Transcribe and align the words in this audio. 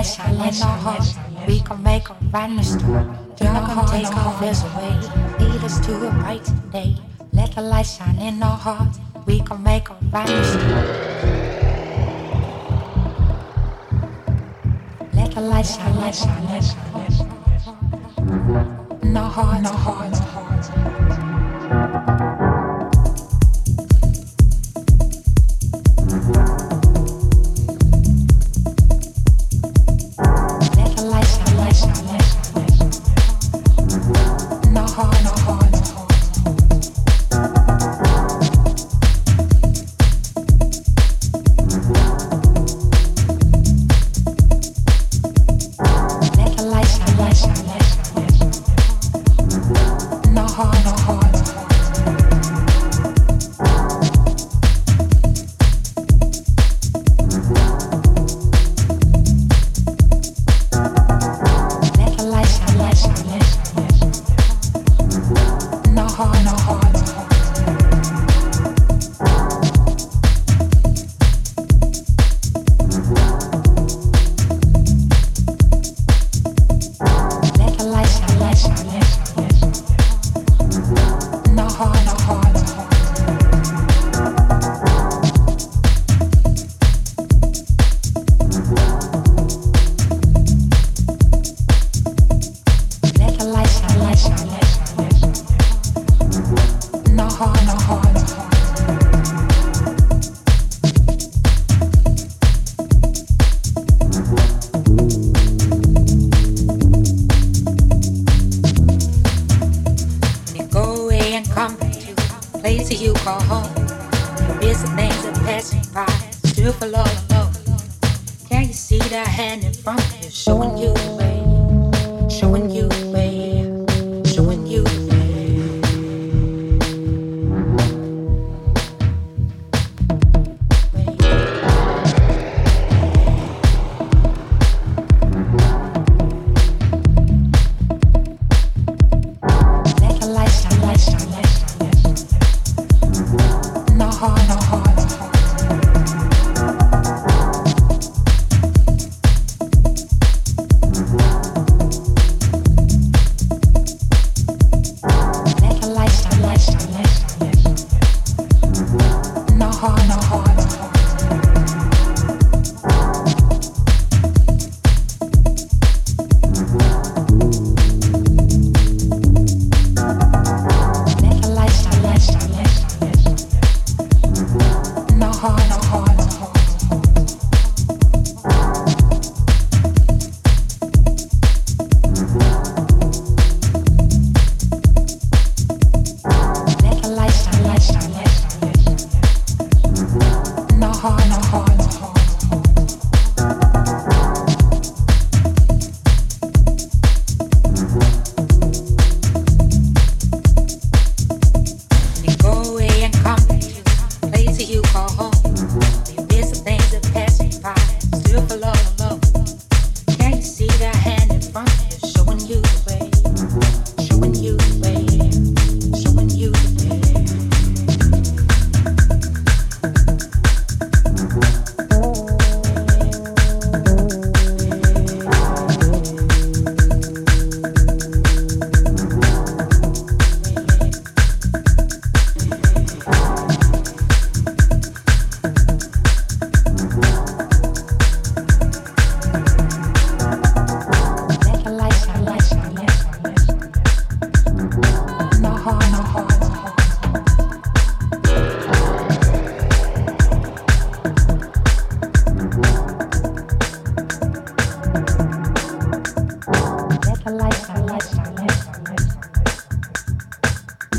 lesson, 0.00 0.38
lesson, 0.38 0.84
lesson. 0.84 1.22
We 1.46 1.60
can 1.60 1.82
make 1.82 2.08
a 2.08 2.16
right 2.32 2.50
mistake. 2.50 2.80
gonna 3.68 3.86
take 3.90 4.16
our 4.16 4.32
fears 4.40 4.62
away. 4.64 4.96
Lead 5.40 5.62
us 5.62 5.78
to 5.80 6.08
a 6.08 6.10
bright 6.10 6.49